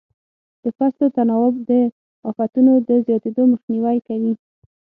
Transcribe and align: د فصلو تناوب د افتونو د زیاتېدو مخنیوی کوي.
د 0.63 0.65
فصلو 0.77 1.07
تناوب 1.15 1.55
د 1.69 1.71
افتونو 2.29 2.73
د 2.87 2.89
زیاتېدو 3.05 3.43
مخنیوی 3.53 3.97
کوي. 4.07 4.33